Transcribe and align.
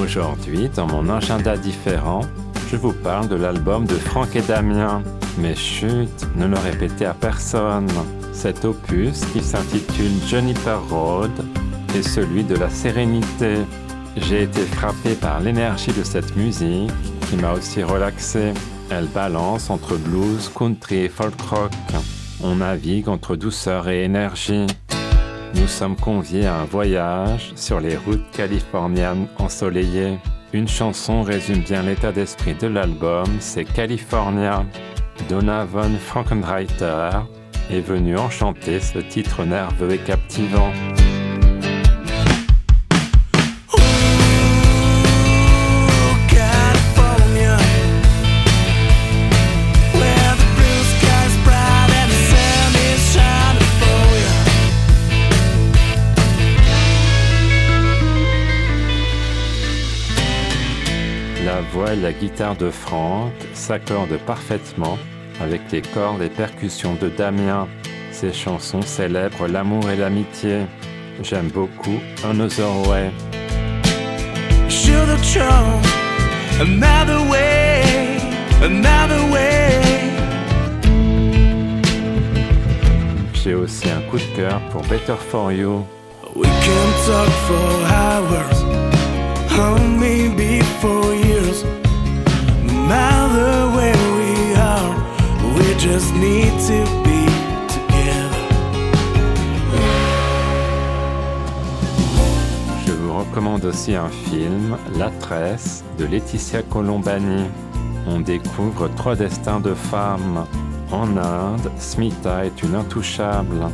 Aujourd'hui, 0.00 0.68
dans 0.74 0.86
mon 0.86 1.08
agenda 1.08 1.56
différent, 1.56 2.22
je 2.70 2.76
vous 2.76 2.92
parle 2.92 3.28
de 3.28 3.36
l'album 3.36 3.86
de 3.86 3.94
Franck 3.94 4.34
et 4.34 4.42
Damien. 4.42 5.02
Mais 5.38 5.54
chut, 5.54 6.10
ne 6.36 6.46
le 6.46 6.56
répétez 6.58 7.06
à 7.06 7.14
personne. 7.14 7.88
Cet 8.32 8.64
opus, 8.64 9.24
qui 9.32 9.40
s'intitule 9.40 10.12
Juniper 10.26 10.80
Road, 10.90 11.30
est 11.94 12.02
celui 12.02 12.42
de 12.44 12.56
la 12.56 12.70
sérénité. 12.70 13.58
J'ai 14.16 14.42
été 14.42 14.62
frappé 14.62 15.14
par 15.14 15.40
l'énergie 15.40 15.92
de 15.92 16.02
cette 16.02 16.36
musique 16.36 16.90
qui 17.28 17.36
m'a 17.36 17.52
aussi 17.52 17.82
relaxé. 17.82 18.52
Elle 18.90 19.06
balance 19.06 19.70
entre 19.70 19.96
blues, 19.96 20.50
country 20.54 21.04
et 21.04 21.08
folk 21.08 21.40
rock. 21.42 21.72
On 22.42 22.56
navigue 22.56 23.08
entre 23.08 23.36
douceur 23.36 23.88
et 23.88 24.04
énergie. 24.04 24.66
Nous 25.54 25.68
sommes 25.68 25.96
conviés 25.96 26.46
à 26.46 26.56
un 26.56 26.64
voyage 26.64 27.52
sur 27.56 27.80
les 27.80 27.96
routes 27.96 28.30
californiennes 28.32 29.28
ensoleillées. 29.38 30.18
Une 30.52 30.68
chanson 30.68 31.22
résume 31.22 31.60
bien 31.60 31.82
l'état 31.82 32.12
d'esprit 32.12 32.54
de 32.54 32.66
l'album, 32.66 33.26
c'est 33.40 33.64
California. 33.64 34.64
Donovan 35.28 35.96
Frankenreiter 35.96 37.10
est 37.70 37.80
venu 37.80 38.16
enchanter 38.16 38.80
ce 38.80 38.98
titre 38.98 39.44
nerveux 39.44 39.92
et 39.92 39.98
captivant. 39.98 40.72
Voix 61.74 61.92
et 61.92 61.96
la 61.96 62.12
guitare 62.12 62.54
de 62.56 62.70
Franck 62.70 63.32
s'accordent 63.52 64.18
parfaitement 64.26 64.96
avec 65.40 65.60
les 65.72 65.82
cordes 65.82 66.22
et 66.22 66.28
percussions 66.28 66.94
de 66.94 67.08
Damien. 67.08 67.66
Ces 68.12 68.32
chansons 68.32 68.82
célèbrent 68.82 69.48
l'amour 69.48 69.90
et 69.90 69.96
l'amitié. 69.96 70.60
J'aime 71.22 71.48
beaucoup 71.48 71.98
Another 72.24 72.88
Way. 72.88 73.10
Should 74.68 75.08
have 75.08 75.24
chose 75.24 75.84
another 76.60 77.20
way, 77.28 77.82
another 78.62 79.22
way. 79.32 79.80
J'ai 83.32 83.54
aussi 83.54 83.90
un 83.90 84.00
coup 84.10 84.18
de 84.18 84.36
cœur 84.36 84.60
pour 84.70 84.82
Better 84.82 85.16
For 85.30 85.52
You. 85.52 85.84
We 86.36 86.48
can 86.48 86.88
talk 87.06 87.28
for 87.46 87.66
hours, 87.92 88.62
or 89.58 89.78
maybe 89.98 90.62
for 90.80 91.14
Je 102.86 102.92
vous 102.92 103.18
recommande 103.18 103.64
aussi 103.64 103.94
un 103.94 104.08
film, 104.08 104.76
La 104.98 105.10
Tresse, 105.10 105.84
de 105.98 106.04
Laetitia 106.04 106.62
Colombani. 106.62 107.44
On 108.06 108.20
découvre 108.20 108.88
trois 108.96 109.16
destins 109.16 109.60
de 109.60 109.74
femmes. 109.74 110.44
En 110.92 111.16
Inde, 111.16 111.70
Smita 111.78 112.44
est 112.44 112.62
une 112.62 112.74
intouchable. 112.74 113.68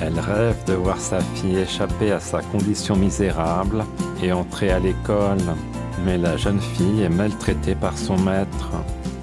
Elle 0.00 0.18
rêve 0.18 0.64
de 0.66 0.74
voir 0.74 0.98
sa 0.98 1.20
fille 1.20 1.58
échapper 1.58 2.12
à 2.12 2.20
sa 2.20 2.42
condition 2.42 2.96
misérable 2.96 3.84
et 4.22 4.32
entrer 4.32 4.70
à 4.70 4.78
l'école. 4.78 5.38
Mais 6.04 6.18
la 6.18 6.36
jeune 6.36 6.60
fille 6.60 7.02
est 7.02 7.08
maltraitée 7.08 7.74
par 7.74 7.96
son 7.96 8.18
maître. 8.18 8.70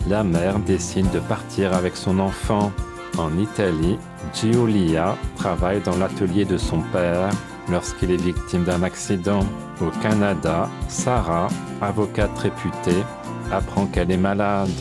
La 0.09 0.23
mère 0.23 0.57
décide 0.57 1.11
de 1.11 1.19
partir 1.19 1.71
avec 1.75 1.95
son 1.95 2.17
enfant. 2.17 2.71
En 3.19 3.37
Italie, 3.37 3.99
Giulia 4.33 5.15
travaille 5.35 5.81
dans 5.81 5.97
l'atelier 5.97 6.45
de 6.45 6.57
son 6.57 6.79
père 6.91 7.29
lorsqu'il 7.69 8.09
est 8.09 8.21
victime 8.21 8.63
d'un 8.63 8.81
accident. 8.81 9.41
Au 9.79 9.91
Canada, 10.01 10.67
Sarah, 10.87 11.47
avocate 11.79 12.35
réputée, 12.39 13.03
apprend 13.51 13.85
qu'elle 13.85 14.09
est 14.09 14.17
malade. 14.17 14.71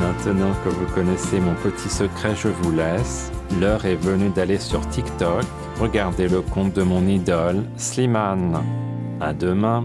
Maintenant 0.00 0.54
que 0.64 0.70
vous 0.70 0.86
connaissez 0.94 1.38
mon 1.38 1.54
petit 1.56 1.90
secret, 1.90 2.34
je 2.34 2.48
vous 2.48 2.72
laisse. 2.72 3.30
L'heure 3.60 3.84
est 3.84 3.96
venue 3.96 4.30
d'aller 4.30 4.58
sur 4.58 4.88
TikTok, 4.88 5.44
regarder 5.78 6.28
le 6.28 6.40
compte 6.40 6.72
de 6.72 6.82
mon 6.82 7.06
idole, 7.06 7.64
Slimane. 7.76 8.62
À 9.20 9.34
demain. 9.34 9.84